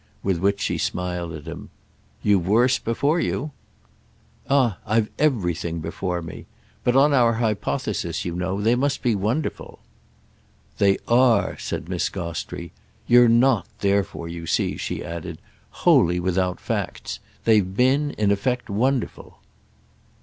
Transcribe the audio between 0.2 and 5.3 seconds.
With which she smiled at him. "You've worse before you." "Ah I've